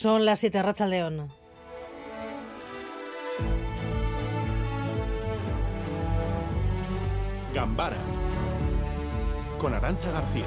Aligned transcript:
Son 0.00 0.24
las 0.24 0.38
7 0.38 0.62
Racha 0.62 0.86
León. 0.86 1.30
Gambara 7.52 7.98
con 9.58 9.74
Arancha 9.74 10.10
García. 10.10 10.46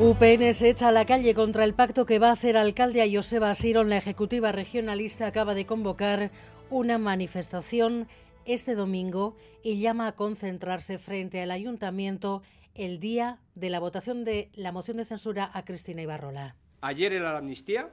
UPN 0.00 0.54
se 0.54 0.70
echa 0.70 0.88
a 0.88 0.92
la 0.92 1.04
calle 1.04 1.34
contra 1.34 1.64
el 1.64 1.74
pacto 1.74 2.06
que 2.06 2.18
va 2.18 2.30
a 2.30 2.32
hacer 2.32 2.56
alcalde 2.56 3.02
a 3.02 3.06
Joseba 3.14 3.54
Sirón. 3.54 3.90
La 3.90 3.98
ejecutiva 3.98 4.52
regionalista 4.52 5.26
acaba 5.26 5.52
de 5.52 5.66
convocar 5.66 6.30
una 6.70 6.96
manifestación 6.96 8.08
este 8.46 8.74
domingo 8.74 9.36
y 9.62 9.80
llama 9.80 10.06
a 10.06 10.12
concentrarse 10.12 10.96
frente 10.96 11.42
al 11.42 11.50
ayuntamiento 11.50 12.42
el 12.78 13.00
día 13.00 13.40
de 13.54 13.70
la 13.70 13.80
votación 13.80 14.24
de 14.24 14.50
la 14.54 14.72
moción 14.72 14.96
de 14.96 15.04
censura 15.04 15.50
a 15.52 15.64
Cristina 15.64 16.00
Ibarrola. 16.00 16.56
Ayer 16.80 17.12
era 17.12 17.32
la 17.32 17.38
amnistía, 17.38 17.90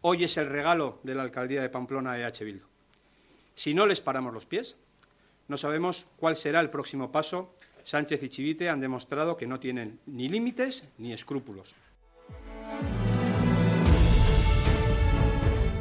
hoy 0.00 0.24
es 0.24 0.36
el 0.36 0.46
regalo 0.46 1.00
de 1.02 1.14
la 1.14 1.22
alcaldía 1.22 1.60
de 1.60 1.68
Pamplona 1.68 2.12
a 2.12 2.20
EH 2.20 2.44
Bildu. 2.44 2.64
Si 3.54 3.74
no 3.74 3.86
les 3.86 4.00
paramos 4.00 4.32
los 4.32 4.46
pies, 4.46 4.76
no 5.48 5.58
sabemos 5.58 6.06
cuál 6.16 6.36
será 6.36 6.60
el 6.60 6.70
próximo 6.70 7.12
paso 7.12 7.54
Sánchez 7.84 8.22
y 8.22 8.28
Chivite 8.30 8.70
han 8.70 8.80
demostrado 8.80 9.36
que 9.36 9.46
no 9.46 9.60
tienen 9.60 10.00
ni 10.06 10.28
límites 10.28 10.84
ni 10.96 11.12
escrúpulos. 11.12 11.74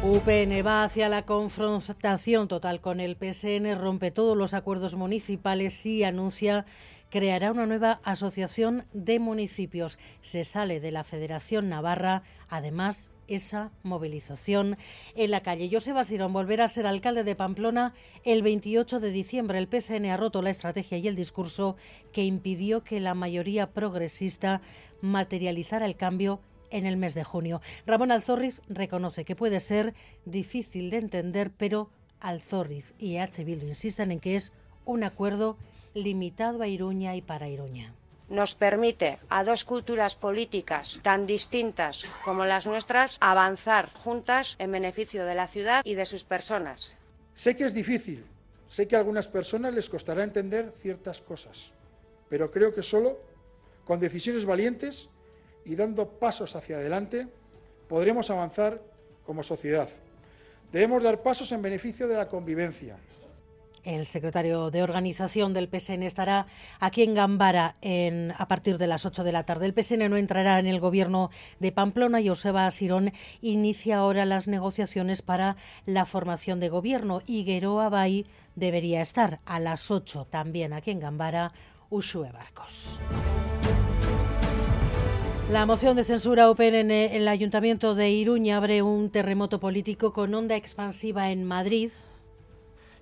UPN 0.03 0.65
va 0.65 0.83
hacia 0.83 1.07
la 1.07 1.25
confrontación 1.25 2.49
total 2.49 2.81
con 2.81 2.99
el 2.99 3.15
PSN, 3.15 3.79
rompe 3.79 4.11
todos 4.11 4.35
los 4.35 4.53
acuerdos 4.53 4.95
municipales 4.97 5.85
y 5.85 6.03
anuncia 6.03 6.65
creará 7.13 7.51
una 7.51 7.67
nueva 7.67 8.01
asociación 8.03 8.85
de 8.91 9.19
municipios. 9.19 9.99
Se 10.23 10.43
sale 10.43 10.79
de 10.79 10.89
la 10.89 11.03
Federación 11.03 11.69
Navarra, 11.69 12.23
además 12.49 13.07
esa 13.27 13.71
movilización 13.83 14.79
en 15.13 15.29
la 15.29 15.43
calle. 15.43 15.69
José 15.71 15.93
Sirón 16.05 16.33
volverá 16.33 16.65
a 16.65 16.69
ser 16.69 16.87
alcalde 16.87 17.23
de 17.23 17.35
Pamplona 17.35 17.93
el 18.23 18.41
28 18.41 18.99
de 18.99 19.11
diciembre. 19.11 19.59
El 19.59 19.67
PSN 19.67 20.07
ha 20.07 20.17
roto 20.17 20.41
la 20.41 20.49
estrategia 20.49 20.97
y 20.97 21.07
el 21.07 21.15
discurso 21.15 21.75
que 22.13 22.23
impidió 22.23 22.83
que 22.83 22.99
la 22.99 23.13
mayoría 23.13 23.69
progresista 23.69 24.63
materializara 25.01 25.85
el 25.85 25.95
cambio 25.95 26.39
en 26.71 26.87
el 26.87 26.97
mes 26.97 27.13
de 27.13 27.23
junio. 27.23 27.61
Ramón 27.85 28.11
Alzorriz 28.11 28.59
reconoce 28.69 29.23
que 29.23 29.35
puede 29.35 29.59
ser 29.59 29.93
difícil 30.25 30.89
de 30.89 30.97
entender, 30.97 31.51
pero 31.55 31.91
Alzorriz 32.19 32.95
y 32.97 33.17
H. 33.17 33.43
Bildu 33.43 33.67
insisten 33.67 34.09
en 34.09 34.19
que 34.19 34.35
es 34.35 34.51
un 34.83 35.03
acuerdo 35.03 35.57
limitado 35.93 36.63
a 36.63 36.67
Iruña 36.67 37.15
y 37.15 37.21
para 37.21 37.49
Iruña 37.49 37.93
nos 38.29 38.55
permite 38.55 39.19
a 39.29 39.43
dos 39.43 39.63
culturas 39.63 40.15
políticas 40.15 40.99
tan 41.03 41.27
distintas 41.27 42.03
como 42.25 42.45
las 42.45 42.65
nuestras 42.65 43.17
avanzar 43.21 43.91
juntas 43.93 44.55
en 44.59 44.71
beneficio 44.71 45.25
de 45.25 45.35
la 45.35 45.47
ciudad 45.47 45.81
y 45.85 45.95
de 45.95 46.05
sus 46.05 46.23
personas. 46.23 46.97
Sé 47.35 47.55
que 47.55 47.65
es 47.65 47.73
difícil, 47.73 48.25
sé 48.69 48.87
que 48.87 48.95
a 48.95 48.99
algunas 48.99 49.27
personas 49.27 49.73
les 49.73 49.89
costará 49.89 50.23
entender 50.23 50.73
ciertas 50.77 51.21
cosas, 51.21 51.71
pero 52.29 52.49
creo 52.49 52.73
que 52.73 52.81
solo 52.81 53.19
con 53.85 53.99
decisiones 53.99 54.45
valientes 54.45 55.09
y 55.65 55.75
dando 55.75 56.07
pasos 56.07 56.55
hacia 56.55 56.77
adelante 56.77 57.27
podremos 57.87 58.29
avanzar 58.29 58.81
como 59.25 59.43
sociedad. 59.43 59.89
Debemos 60.71 61.03
dar 61.03 61.21
pasos 61.21 61.51
en 61.51 61.61
beneficio 61.61 62.07
de 62.07 62.15
la 62.15 62.27
convivencia, 62.27 62.97
el 63.83 64.05
secretario 64.05 64.71
de 64.71 64.83
organización 64.83 65.53
del 65.53 65.67
PSN 65.67 66.03
estará 66.03 66.47
aquí 66.79 67.03
en 67.03 67.13
Gambara 67.13 67.75
a 68.37 68.47
partir 68.47 68.77
de 68.77 68.87
las 68.87 69.05
8 69.05 69.23
de 69.23 69.31
la 69.31 69.45
tarde. 69.45 69.65
El 69.65 69.73
PSN 69.73 70.09
no 70.09 70.17
entrará 70.17 70.59
en 70.59 70.67
el 70.67 70.79
gobierno 70.79 71.29
de 71.59 71.71
Pamplona 71.71 72.21
y 72.21 72.27
Joseba 72.27 72.69
Sirón 72.71 73.13
inicia 73.41 73.97
ahora 73.97 74.25
las 74.25 74.47
negociaciones 74.47 75.21
para 75.21 75.57
la 75.85 76.05
formación 76.05 76.59
de 76.59 76.69
gobierno. 76.69 77.21
Y 77.25 77.43
Gueroa 77.43 77.89
Bay 77.89 78.25
debería 78.55 79.01
estar 79.01 79.39
a 79.45 79.59
las 79.59 79.91
8 79.91 80.27
también 80.29 80.73
aquí 80.73 80.91
en 80.91 80.99
Gambara, 80.99 81.53
Ushue 81.89 82.31
Barcos. 82.31 82.99
La 85.51 85.65
moción 85.65 85.95
de 85.95 86.03
censura 86.03 86.49
Open 86.49 86.73
en 86.73 86.89
el 86.89 87.27
Ayuntamiento 87.27 87.95
de 87.95 88.09
Iruña 88.09 88.57
abre 88.57 88.81
un 88.81 89.09
terremoto 89.09 89.59
político 89.59 90.13
con 90.13 90.33
onda 90.33 90.55
expansiva 90.55 91.31
en 91.31 91.43
Madrid. 91.43 91.91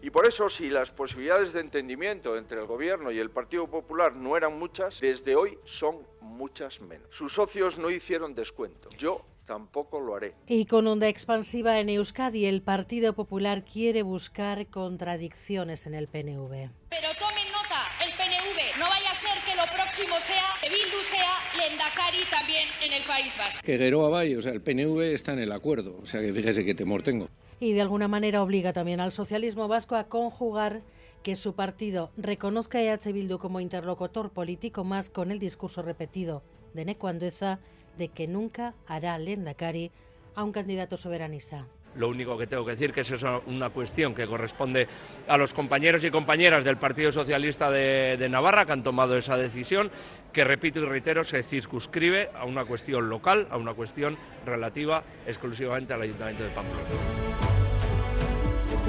Y 0.04 0.10
por 0.10 0.28
eso, 0.28 0.50
si 0.50 0.70
las 0.70 0.90
posibilidades 0.90 1.54
de 1.54 1.62
entendimiento 1.62 2.36
entre 2.36 2.60
el 2.60 2.66
Gobierno 2.66 3.12
y 3.12 3.20
el 3.20 3.30
Partido 3.30 3.70
Popular 3.70 4.16
no 4.16 4.36
eran 4.36 4.58
muchas, 4.58 5.00
desde 5.00 5.36
hoy 5.36 5.60
son 5.64 6.00
muchas 6.22 6.82
menos. 6.82 7.08
Sus 7.12 7.34
socios 7.34 7.78
no 7.78 7.92
hicieron 7.92 8.34
descuento. 8.34 8.90
Yo 8.98 9.24
tampoco 9.46 10.00
lo 10.00 10.16
haré. 10.16 10.34
Y 10.48 10.66
con 10.66 10.88
onda 10.88 11.08
expansiva 11.08 11.80
en 11.80 11.90
Euskadi, 11.90 12.48
el 12.48 12.64
Partido 12.64 13.14
Popular 13.14 13.64
quiere 13.64 14.02
buscar 14.02 14.66
contradicciones 14.68 15.86
en 15.86 15.94
el 15.94 16.08
PNV. 16.08 16.72
Pero 16.90 17.08
tomen 17.20 17.52
nota, 17.52 17.86
el 18.04 18.12
PNV, 18.14 18.80
no 18.80 18.90
vaya 18.90 19.12
a 19.12 19.16
ser 19.16 19.38
que 19.46 19.56
lo 19.56 19.66
próximo 19.72 20.16
sea 20.22 20.48
que 20.64 20.70
Bildu 20.70 21.04
sea 21.04 21.38
Lendakari 21.58 22.26
también 22.32 22.68
en 22.84 22.94
el 22.94 23.04
País 23.04 23.38
Vasco. 23.38 23.60
Que 23.64 23.78
Geroa 23.78 24.10
Bay, 24.10 24.36
o 24.36 24.42
sea, 24.42 24.52
el 24.52 24.62
PNV 24.62 25.14
está 25.14 25.34
en 25.34 25.40
el 25.40 25.52
acuerdo, 25.52 26.00
o 26.02 26.06
sea 26.08 26.22
que 26.22 26.34
fíjese 26.34 26.66
qué 26.66 26.74
temor 26.74 27.04
tengo 27.04 27.30
y 27.62 27.74
de 27.74 27.82
alguna 27.82 28.10
manera 28.10 28.42
obliga 28.42 28.74
también 28.74 29.00
al 29.00 29.12
socialismo 29.14 29.70
vasco 29.70 29.96
a 29.96 30.06
conjugar 30.06 30.82
que 31.22 31.36
su 31.36 31.54
partido 31.54 32.10
reconozca 32.18 32.80
a 32.80 32.82
EH 32.82 33.14
Bildu 33.14 33.38
como 33.38 33.60
interlocutor 33.60 34.32
político 34.32 34.84
más 34.84 35.12
con 35.12 35.30
el 35.30 35.38
discurso 35.38 35.84
repetido 35.84 36.42
de 36.74 36.86
Necuandueza 36.86 37.60
de 38.00 38.10
que 38.10 38.28
nunca 38.28 38.74
hará 38.88 39.18
Lendakari 39.20 39.92
a 40.34 40.44
un 40.44 40.52
candidato 40.52 40.98
soberanista. 40.98 41.68
Lo 41.96 42.10
único 42.10 42.36
que 42.38 42.48
tengo 42.48 42.66
que 42.66 42.72
decir 42.72 42.94
que 42.94 43.02
es 43.02 43.12
una 43.46 43.70
cuestión 43.70 44.16
que 44.16 44.26
corresponde 44.26 44.88
a 45.28 45.38
los 45.38 45.54
compañeros 45.54 46.04
y 46.04 46.10
compañeras 46.10 46.64
del 46.64 46.78
Partido 46.78 47.12
Socialista 47.12 47.70
de, 47.70 48.16
de, 48.18 48.30
Navarra 48.30 48.66
que 48.66 48.72
han 48.72 48.82
tomado 48.82 49.18
esa 49.18 49.38
decisión, 49.38 49.92
que 50.32 50.46
repito 50.46 50.80
y 50.80 50.86
reitero, 50.86 51.26
se 51.26 51.44
circunscribe 51.44 52.32
a 52.34 52.46
una 52.46 52.66
cuestión 52.66 53.10
local, 53.10 53.48
a 53.52 53.58
una 53.58 53.74
cuestión 53.74 54.18
relativa 54.46 55.04
exclusivamente 55.28 55.94
al 55.94 56.02
Ayuntamiento 56.02 56.44
de 56.46 56.50
Pamplona. 56.52 57.31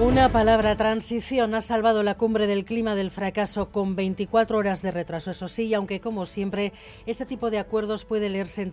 Una 0.01 0.31
palabra, 0.31 0.75
transición, 0.75 1.55
ha 1.55 1.61
salvado 1.61 2.03
la 2.03 2.17
cumbre 2.17 2.47
del 2.47 2.65
clima 2.65 2.95
del 2.95 3.11
fracaso 3.11 3.69
con 3.71 3.95
24 3.95 4.57
horas 4.57 4.81
de 4.81 4.91
retraso. 4.91 5.31
Eso 5.31 5.49
sí, 5.49 5.75
aunque 5.75 6.01
como 6.01 6.25
siempre, 6.25 6.73
este 7.05 7.27
tipo 7.27 7.51
de 7.51 7.59
acuerdos 7.59 8.07
puede 8.07 8.31
leerse 8.31 8.63
en, 8.63 8.73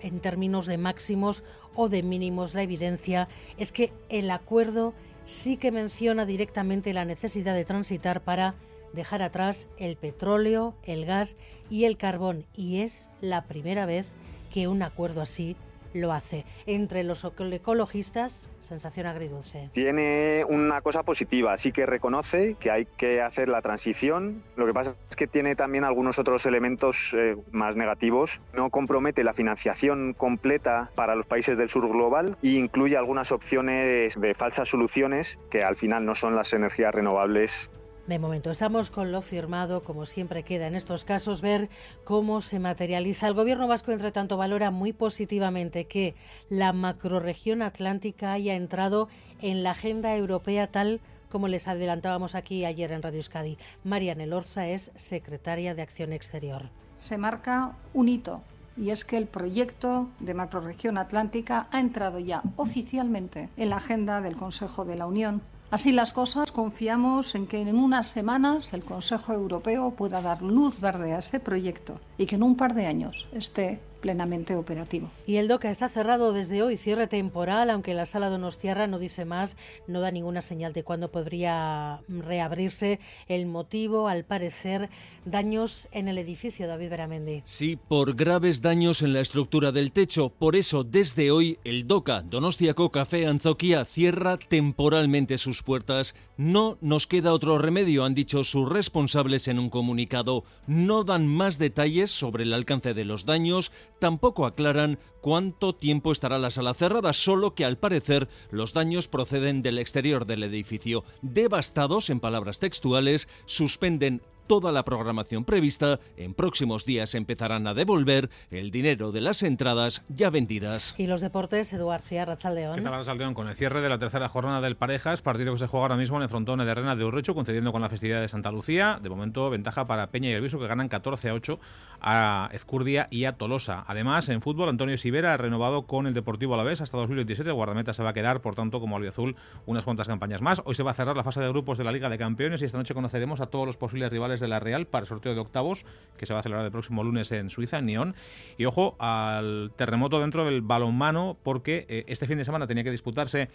en 0.00 0.20
términos 0.20 0.66
de 0.66 0.76
máximos 0.76 1.44
o 1.74 1.88
de 1.88 2.02
mínimos. 2.02 2.52
La 2.52 2.62
evidencia 2.62 3.26
es 3.56 3.72
que 3.72 3.90
el 4.10 4.30
acuerdo 4.30 4.92
sí 5.24 5.56
que 5.56 5.72
menciona 5.72 6.26
directamente 6.26 6.92
la 6.92 7.06
necesidad 7.06 7.54
de 7.54 7.64
transitar 7.64 8.20
para 8.20 8.54
dejar 8.92 9.22
atrás 9.22 9.66
el 9.78 9.96
petróleo, 9.96 10.74
el 10.84 11.06
gas 11.06 11.36
y 11.70 11.84
el 11.84 11.96
carbón. 11.96 12.44
Y 12.54 12.82
es 12.82 13.08
la 13.22 13.46
primera 13.46 13.86
vez 13.86 14.06
que 14.52 14.68
un 14.68 14.82
acuerdo 14.82 15.22
así 15.22 15.56
lo 15.94 16.12
hace. 16.12 16.44
Entre 16.66 17.04
los 17.04 17.24
ecologistas, 17.24 18.48
sensación 18.60 19.06
agridulce. 19.06 19.70
Tiene 19.72 20.44
una 20.48 20.80
cosa 20.80 21.02
positiva, 21.02 21.56
sí 21.56 21.72
que 21.72 21.86
reconoce 21.86 22.54
que 22.54 22.70
hay 22.70 22.86
que 22.86 23.20
hacer 23.22 23.48
la 23.48 23.62
transición. 23.62 24.42
Lo 24.56 24.66
que 24.66 24.74
pasa 24.74 24.96
es 25.08 25.16
que 25.16 25.26
tiene 25.26 25.56
también 25.56 25.84
algunos 25.84 26.18
otros 26.18 26.46
elementos 26.46 27.14
eh, 27.18 27.36
más 27.50 27.76
negativos. 27.76 28.40
No 28.52 28.70
compromete 28.70 29.24
la 29.24 29.34
financiación 29.34 30.14
completa 30.14 30.90
para 30.94 31.14
los 31.14 31.26
países 31.26 31.56
del 31.58 31.68
sur 31.68 31.88
global 31.88 32.36
e 32.42 32.50
incluye 32.50 32.96
algunas 32.96 33.32
opciones 33.32 34.20
de 34.20 34.34
falsas 34.34 34.68
soluciones 34.68 35.38
que 35.50 35.62
al 35.62 35.76
final 35.76 36.04
no 36.04 36.14
son 36.14 36.34
las 36.34 36.52
energías 36.52 36.94
renovables 36.94 37.70
de 38.06 38.18
momento 38.18 38.50
estamos 38.50 38.90
con 38.90 39.12
lo 39.12 39.22
firmado, 39.22 39.82
como 39.82 40.06
siempre 40.06 40.42
queda 40.42 40.66
en 40.66 40.74
estos 40.74 41.04
casos, 41.04 41.40
ver 41.40 41.68
cómo 42.04 42.40
se 42.40 42.58
materializa. 42.58 43.28
El 43.28 43.34
gobierno 43.34 43.68
vasco, 43.68 43.92
entre 43.92 44.12
tanto, 44.12 44.36
valora 44.36 44.70
muy 44.70 44.92
positivamente 44.92 45.86
que 45.86 46.14
la 46.48 46.72
macroregión 46.72 47.62
atlántica 47.62 48.32
haya 48.32 48.54
entrado 48.54 49.08
en 49.40 49.62
la 49.62 49.72
agenda 49.72 50.16
europea 50.16 50.66
tal 50.66 51.00
como 51.28 51.46
les 51.46 51.68
adelantábamos 51.68 52.34
aquí 52.34 52.64
ayer 52.64 52.90
en 52.90 53.02
Radio 53.02 53.18
Euskadi. 53.18 53.56
Mariana 53.84 54.24
Elorza 54.24 54.66
es 54.66 54.90
secretaria 54.96 55.74
de 55.74 55.82
Acción 55.82 56.12
Exterior. 56.12 56.70
Se 56.96 57.18
marca 57.18 57.76
un 57.94 58.08
hito 58.08 58.42
y 58.76 58.90
es 58.90 59.04
que 59.04 59.16
el 59.16 59.26
proyecto 59.26 60.08
de 60.18 60.34
macroregión 60.34 60.98
atlántica 60.98 61.68
ha 61.70 61.78
entrado 61.78 62.18
ya 62.18 62.42
oficialmente 62.56 63.48
en 63.56 63.70
la 63.70 63.76
agenda 63.76 64.20
del 64.20 64.36
Consejo 64.36 64.84
de 64.84 64.96
la 64.96 65.06
Unión 65.06 65.42
Así 65.70 65.92
las 65.92 66.12
cosas, 66.12 66.49
confiamos 66.60 67.34
en 67.36 67.46
que 67.46 67.62
en 67.62 67.74
unas 67.74 68.06
semanas 68.06 68.74
el 68.74 68.84
Consejo 68.84 69.32
Europeo 69.32 69.92
pueda 69.92 70.20
dar 70.20 70.42
luz 70.42 70.78
verde 70.78 71.14
a 71.14 71.20
ese 71.20 71.40
proyecto 71.40 71.98
y 72.18 72.26
que 72.26 72.36
en 72.36 72.42
un 72.42 72.54
par 72.54 72.74
de 72.74 72.84
años 72.84 73.26
esté 73.32 73.80
plenamente 74.00 74.56
operativo. 74.56 75.10
Y 75.26 75.36
el 75.36 75.46
DOCA 75.46 75.70
está 75.70 75.88
cerrado 75.88 76.32
desde 76.32 76.62
hoy, 76.62 76.76
cierre 76.76 77.06
temporal, 77.06 77.70
aunque 77.70 77.94
la 77.94 78.06
sala 78.06 78.30
Donostiarra 78.30 78.86
no 78.86 78.98
dice 78.98 79.24
más, 79.24 79.56
no 79.86 80.00
da 80.00 80.10
ninguna 80.10 80.42
señal 80.42 80.72
de 80.72 80.82
cuándo 80.82 81.10
podría 81.10 82.00
reabrirse. 82.08 82.98
El 83.28 83.46
motivo, 83.46 84.08
al 84.08 84.24
parecer, 84.24 84.88
daños 85.24 85.88
en 85.92 86.08
el 86.08 86.18
edificio, 86.18 86.66
David 86.66 86.90
Beramendi. 86.90 87.42
Sí, 87.44 87.76
por 87.76 88.14
graves 88.14 88.62
daños 88.62 89.02
en 89.02 89.12
la 89.12 89.20
estructura 89.20 89.70
del 89.72 89.92
techo. 89.92 90.30
Por 90.30 90.56
eso, 90.56 90.82
desde 90.82 91.30
hoy, 91.30 91.58
el 91.64 91.86
DOCA, 91.86 92.22
Donostiaco 92.22 92.90
Café 92.90 93.26
Anzoquia, 93.26 93.84
cierra 93.84 94.38
temporalmente 94.38 95.38
sus 95.38 95.62
puertas. 95.62 96.14
No 96.36 96.49
nos 96.52 97.06
queda 97.06 97.32
otro 97.32 97.58
remedio, 97.58 98.04
han 98.04 98.14
dicho 98.14 98.44
sus 98.44 98.68
responsables 98.68 99.48
en 99.48 99.58
un 99.58 99.70
comunicado. 99.70 100.44
No 100.66 101.04
dan 101.04 101.26
más 101.26 101.58
detalles 101.58 102.10
sobre 102.10 102.44
el 102.44 102.52
alcance 102.52 102.94
de 102.94 103.04
los 103.04 103.24
daños, 103.24 103.72
tampoco 103.98 104.46
aclaran 104.46 104.98
cuánto 105.20 105.74
tiempo 105.74 106.12
estará 106.12 106.38
la 106.38 106.50
sala 106.50 106.74
cerrada, 106.74 107.12
solo 107.12 107.54
que 107.54 107.64
al 107.64 107.78
parecer 107.78 108.28
los 108.50 108.72
daños 108.72 109.08
proceden 109.08 109.62
del 109.62 109.78
exterior 109.78 110.26
del 110.26 110.42
edificio. 110.42 111.04
Devastados, 111.22 112.10
en 112.10 112.20
palabras 112.20 112.58
textuales, 112.58 113.28
suspenden 113.46 114.22
toda 114.50 114.72
la 114.72 114.84
programación 114.84 115.44
prevista. 115.44 116.00
En 116.16 116.34
próximos 116.34 116.84
días 116.84 117.14
empezarán 117.14 117.68
a 117.68 117.72
devolver 117.72 118.30
el 118.50 118.72
dinero 118.72 119.12
de 119.12 119.20
las 119.20 119.44
entradas 119.44 120.02
ya 120.08 120.28
vendidas. 120.28 120.96
Y 120.98 121.06
los 121.06 121.20
deportes, 121.20 121.72
Eduard 121.72 122.02
Cía, 122.02 122.24
Rachaldeón. 122.24 122.74
¿Qué 122.74 122.82
tal, 122.82 122.94
Rachaldeón? 122.94 123.34
Con 123.34 123.46
el 123.46 123.54
cierre 123.54 123.80
de 123.80 123.88
la 123.88 124.00
tercera 124.00 124.28
jornada 124.28 124.60
del 124.60 124.74
Parejas, 124.74 125.22
partido 125.22 125.52
que 125.52 125.60
se 125.60 125.68
juega 125.68 125.84
ahora 125.84 125.96
mismo 125.96 126.16
en 126.16 126.24
el 126.24 126.28
frontón 126.28 126.58
de 126.58 126.74
Rena 126.74 126.96
de 126.96 127.04
Urrecho, 127.04 127.32
concediendo 127.32 127.70
con 127.70 127.80
la 127.80 127.88
festividad 127.88 128.20
de 128.20 128.28
Santa 128.28 128.50
Lucía. 128.50 128.98
De 129.00 129.08
momento, 129.08 129.50
ventaja 129.50 129.86
para 129.86 130.10
Peña 130.10 130.30
y 130.30 130.32
Elviso, 130.32 130.58
que 130.58 130.66
ganan 130.66 130.88
14 130.88 131.28
a 131.28 131.34
8 131.34 131.60
a 132.00 132.50
Ezcurdia 132.52 133.06
y 133.08 133.26
a 133.26 133.36
Tolosa. 133.36 133.84
Además, 133.86 134.28
en 134.30 134.40
fútbol, 134.40 134.68
Antonio 134.68 134.98
Sivera 134.98 135.32
ha 135.32 135.36
renovado 135.36 135.82
con 135.82 136.08
el 136.08 136.14
Deportivo 136.14 136.54
Alavés 136.54 136.80
hasta 136.80 136.98
2027. 136.98 137.48
El 137.48 137.54
guardameta 137.54 137.94
se 137.94 138.02
va 138.02 138.10
a 138.10 138.14
quedar, 138.14 138.40
por 138.40 138.56
tanto, 138.56 138.80
como 138.80 138.96
albiazul, 138.96 139.36
unas 139.66 139.84
cuantas 139.84 140.08
campañas 140.08 140.40
más. 140.40 140.60
Hoy 140.64 140.74
se 140.74 140.82
va 140.82 140.90
a 140.90 140.94
cerrar 140.94 141.16
la 141.16 141.22
fase 141.22 141.38
de 141.38 141.48
grupos 141.48 141.78
de 141.78 141.84
la 141.84 141.92
Liga 141.92 142.08
de 142.08 142.18
Campeones 142.18 142.62
y 142.62 142.64
esta 142.64 142.78
noche 142.78 142.94
conoceremos 142.94 143.40
a 143.40 143.46
todos 143.46 143.64
los 143.64 143.76
posibles 143.76 144.10
rivales 144.10 144.39
de 144.40 144.48
la 144.48 144.60
Real 144.60 144.86
para 144.86 145.02
el 145.02 145.08
sorteo 145.08 145.34
de 145.34 145.40
octavos 145.40 145.84
que 146.16 146.26
se 146.26 146.34
va 146.34 146.40
a 146.40 146.42
celebrar 146.42 146.66
el 146.66 146.72
próximo 146.72 147.02
lunes 147.02 147.32
en 147.32 147.48
Suiza, 147.48 147.78
en 147.78 147.86
Nyon. 147.86 148.14
Y 148.58 148.66
ojo 148.66 148.94
al 148.98 149.72
terremoto 149.76 150.20
dentro 150.20 150.44
del 150.44 150.60
balonmano, 150.60 151.38
porque 151.42 151.86
eh, 151.88 152.04
este 152.08 152.26
fin 152.26 152.36
de 152.36 152.44
semana 152.44 152.66
tenía 152.66 152.84
que 152.84 152.90
disputarse 152.90 153.48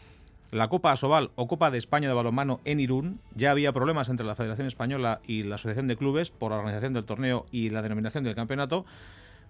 la 0.51 0.67
Copa 0.67 0.91
Asobal 0.91 1.31
o 1.35 1.47
Copa 1.47 1.69
de 1.69 1.77
España 1.77 2.07
de 2.07 2.15
balonmano 2.15 2.61
en 2.65 2.79
Irún. 2.79 3.19
Ya 3.35 3.51
había 3.51 3.71
problemas 3.71 4.09
entre 4.09 4.25
la 4.25 4.35
Federación 4.35 4.67
Española 4.67 5.21
y 5.27 5.43
la 5.43 5.55
Asociación 5.55 5.87
de 5.87 5.95
Clubes 5.95 6.31
por 6.31 6.51
la 6.51 6.57
organización 6.57 6.93
del 6.93 7.05
torneo 7.05 7.45
y 7.51 7.69
la 7.69 7.81
denominación 7.81 8.23
del 8.23 8.35
campeonato. 8.35 8.85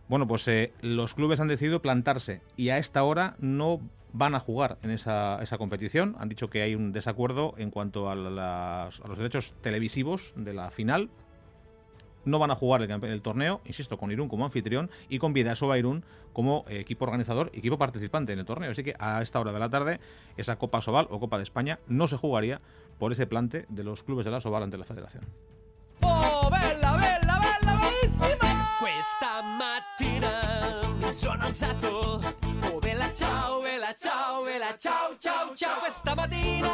Bueno, 0.08 0.28
pues 0.28 0.48
eh, 0.48 0.72
los 0.82 1.14
clubes 1.14 1.40
han 1.40 1.48
decidido 1.48 1.82
plantarse 1.82 2.42
y 2.58 2.70
a 2.70 2.78
esta 2.78 3.04
hora 3.04 3.36
no 3.40 3.80
van 4.14 4.34
a 4.34 4.40
jugar 4.40 4.78
en 4.82 4.92
esa, 4.92 5.42
esa 5.42 5.58
competición. 5.58 6.16
Han 6.20 6.30
dicho 6.30 6.50
que 6.50 6.62
hay 6.62 6.76
un 6.76 6.94
desacuerdo 6.94 7.54
en 7.58 7.70
cuanto 7.70 8.10
a, 8.10 8.16
los 8.16 9.18
derechos 9.18 9.56
televisivos 9.62 10.34
de 10.36 10.54
la 10.54 10.70
final. 10.72 11.10
No 12.26 12.40
van 12.40 12.52
a 12.52 12.56
jugar 12.56 12.82
el, 12.82 13.22
torneo, 13.22 13.62
insisto, 13.66 13.98
con 13.98 14.12
Irún 14.12 14.28
como 14.28 14.46
anfitrión 14.46 14.90
y 15.10 15.20
con 15.20 15.34
Vidasoa 15.34 15.78
Irún 15.78 16.04
como 16.34 16.66
eh, 16.68 16.80
equipo 16.80 17.06
organizador 17.06 17.52
y 17.54 17.60
equipo 17.60 17.78
participante 17.78 18.34
en 18.34 18.40
el 18.40 18.46
torneo. 18.46 18.72
Así 18.72 18.84
que 18.84 18.96
a 19.00 19.22
esta 19.22 19.40
hora 19.40 19.52
de 19.52 19.60
la 19.60 19.70
tarde, 19.70 20.00
esa 20.36 20.58
Copa 20.58 20.82
Sobal 20.82 21.08
o 21.10 21.20
Copa 21.20 21.38
de 21.38 21.44
España 21.44 21.80
no 21.88 22.08
se 22.08 22.18
jugaría 22.18 22.62
por 22.98 23.12
ese 23.12 23.28
plante 23.28 23.66
de 23.70 23.84
los 23.84 24.04
clubes 24.04 24.26
de 24.26 24.32
la 24.32 24.42
Sobal 24.42 24.64
ante 24.64 24.78
la 24.78 24.86
Federación. 24.86 25.26
Oh, 26.02 26.50
bella, 26.50 26.92
bella, 26.98 27.40
bella, 27.40 27.76
bellissima! 27.82 28.66
Questa 28.80 29.42
mattina 29.58 30.82
mi 31.00 31.14
sono 31.14 31.46
alzato. 31.46 32.20
Oh, 32.74 32.80
bella 32.82 33.12
ciao, 33.14 33.62
bella 33.62 33.96
ciao, 33.98 34.44
bella 34.44 34.78
ciao, 34.78 35.16
ciao, 35.20 35.56
ciao. 35.56 35.80
Questa 35.80 36.16
mattina 36.16 36.70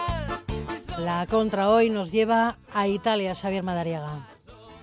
mi 0.68 0.76
sono 0.78 1.04
La 1.04 1.28
contra 1.30 1.70
hoy 1.70 1.90
nos 1.90 2.12
lleva 2.12 2.58
a 2.74 2.88
Italia, 2.88 3.34
Xavier 3.34 3.64
Madariaga. 3.64 4.28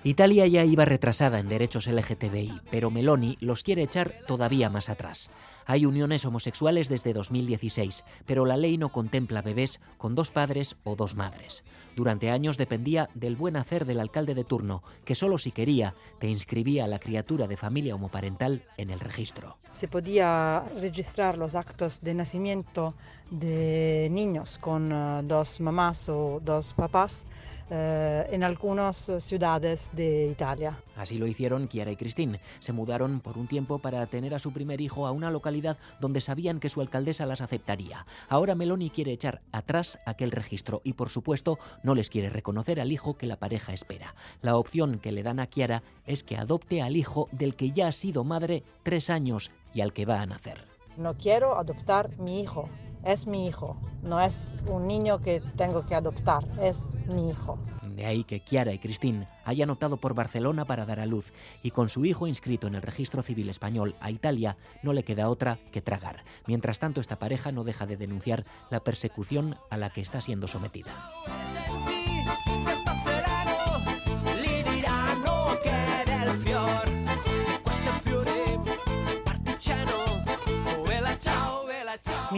Italia 0.05 0.47
ya 0.47 0.63
iba 0.63 0.85
retrasada 0.85 1.39
en 1.39 1.49
derechos 1.49 1.87
LGTBI, 1.87 2.61
pero 2.71 2.89
Meloni 2.89 3.37
los 3.41 3.63
quiere 3.63 3.83
echar 3.83 4.13
todavía 4.27 4.69
más 4.69 4.87
atrás. 4.87 5.29
Hay 5.65 5.85
uniones 5.85 6.23
homosexuales 6.23 6.87
desde 6.87 7.11
2016, 7.11 8.05
pero 8.25 8.45
la 8.45 8.55
ley 8.55 8.77
no 8.77 8.93
contempla 8.93 9.41
bebés 9.41 9.81
con 9.97 10.15
dos 10.15 10.31
padres 10.31 10.77
o 10.85 10.95
dos 10.95 11.15
madres. 11.15 11.65
Durante 11.97 12.31
años 12.31 12.57
dependía 12.57 13.09
del 13.13 13.35
buen 13.35 13.57
hacer 13.57 13.85
del 13.85 13.99
alcalde 13.99 14.35
de 14.35 14.45
turno, 14.45 14.83
que 15.03 15.15
solo 15.15 15.37
si 15.37 15.51
quería 15.51 15.93
te 16.19 16.29
inscribía 16.29 16.85
a 16.85 16.87
la 16.87 16.99
criatura 16.99 17.47
de 17.47 17.57
familia 17.57 17.93
homoparental 17.95 18.63
en 18.77 18.91
el 18.91 19.01
registro. 19.01 19.57
se 19.73 19.89
podía 19.89 20.63
registrar 20.79 21.37
los 21.37 21.55
actos 21.55 22.01
de 22.01 22.13
nacimiento 22.13 22.95
de 23.31 24.09
niños 24.11 24.57
con 24.57 24.91
eh, 24.91 25.21
dos 25.23 25.59
mamás 25.61 26.09
o 26.09 26.39
dos 26.43 26.73
papás 26.73 27.25
eh, 27.71 28.27
en 28.31 28.43
algunas 28.43 29.11
ciudades 29.19 29.91
de 29.93 30.27
Italia. 30.27 30.81
Así 30.95 31.19
lo 31.19 31.27
hicieron 31.27 31.67
Chiara 31.67 31.91
y 31.91 31.95
Cristín. 31.95 32.39
Se 32.57 32.73
mudaron 32.73 33.19
por 33.19 33.37
un 33.37 33.47
tiempo 33.47 33.77
para 33.77 34.05
tener 34.07 34.33
a 34.33 34.39
su 34.39 34.51
primer 34.51 34.81
hijo 34.81 35.05
a 35.05 35.11
una 35.11 35.29
localidad 35.29 35.77
donde 35.99 36.19
sabían 36.19 36.59
que 36.59 36.69
su 36.69 36.81
alcaldesa 36.81 37.27
las 37.27 37.41
aceptaría. 37.41 38.07
Ahora 38.27 38.55
Meloni 38.55 38.89
quiere 38.89 39.11
echar 39.11 39.41
atrás 39.51 39.99
aquel 40.07 40.31
registro 40.31 40.81
y, 40.83 40.93
por 40.93 41.09
supuesto, 41.09 41.59
no 41.83 41.93
les 41.93 42.09
quiere 42.09 42.31
reconocer 42.31 42.79
al 42.79 42.91
hijo 42.91 43.17
que 43.17 43.27
la 43.27 43.37
pareja 43.37 43.71
espera. 43.71 44.15
La 44.41 44.57
opción 44.57 44.97
que 44.97 45.11
le 45.11 45.21
dan 45.21 45.39
a 45.39 45.47
Chiara 45.47 45.83
es 46.07 46.23
que 46.23 46.37
adopte 46.37 46.81
al 46.81 46.97
hijo 46.97 47.29
del 47.31 47.55
que 47.55 47.71
ya 47.71 47.89
ha 47.89 47.91
sido 47.91 48.23
madre 48.23 48.63
tres 48.81 49.11
años 49.11 49.51
y 49.75 49.81
al 49.81 49.93
que 49.93 50.07
va 50.07 50.21
a 50.21 50.25
nacer. 50.25 50.65
No 50.97 51.15
quiero 51.15 51.57
adoptar 51.57 52.17
mi 52.17 52.41
hijo, 52.41 52.67
es 53.03 53.27
mi 53.27 53.47
hijo, 53.47 53.77
no 54.03 54.19
es 54.19 54.53
un 54.67 54.87
niño 54.87 55.19
que 55.19 55.41
tengo 55.55 55.85
que 55.85 55.95
adoptar, 55.95 56.43
es 56.61 56.77
mi 57.07 57.29
hijo. 57.29 57.57
De 57.95 58.05
ahí 58.05 58.23
que 58.23 58.39
Chiara 58.39 58.71
y 58.71 58.79
Cristín 58.79 59.27
hayan 59.43 59.69
optado 59.69 59.97
por 59.97 60.13
Barcelona 60.13 60.63
para 60.65 60.85
dar 60.85 61.01
a 61.01 61.05
luz 61.05 61.33
y 61.63 61.71
con 61.71 61.89
su 61.89 62.05
hijo 62.05 62.27
inscrito 62.27 62.67
en 62.67 62.75
el 62.75 62.81
registro 62.81 63.21
civil 63.21 63.49
español 63.49 63.95
a 63.99 64.09
Italia 64.09 64.55
no 64.83 64.93
le 64.93 65.03
queda 65.03 65.29
otra 65.29 65.59
que 65.71 65.81
tragar. 65.81 66.23
Mientras 66.47 66.79
tanto, 66.79 67.01
esta 67.01 67.19
pareja 67.19 67.51
no 67.51 67.65
deja 67.65 67.85
de 67.85 67.97
denunciar 67.97 68.45
la 68.69 68.79
persecución 68.79 69.57
a 69.69 69.77
la 69.77 69.89
que 69.89 70.01
está 70.01 70.21
siendo 70.21 70.47
sometida. 70.47 71.11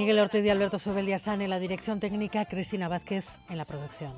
Miguel 0.01 0.17
Ortiz 0.17 0.43
y 0.43 0.49
Alberto 0.49 0.79
Sobel 0.79 1.07
están 1.09 1.43
en 1.43 1.51
la 1.51 1.59
dirección 1.59 1.99
técnica, 1.99 2.45
Cristina 2.45 2.87
Vázquez 2.87 3.37
en 3.49 3.57
la 3.59 3.65
producción. 3.65 4.13